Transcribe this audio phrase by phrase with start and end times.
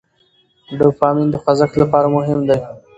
[0.77, 2.59] ډوپامین د خوځښت لپاره مهم دی.